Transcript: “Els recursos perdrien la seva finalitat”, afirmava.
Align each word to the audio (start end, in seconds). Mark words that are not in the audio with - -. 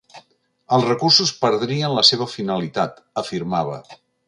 “Els 0.77 0.87
recursos 0.87 1.33
perdrien 1.43 1.95
la 1.99 2.05
seva 2.11 2.29
finalitat”, 2.33 2.99
afirmava. 3.25 3.79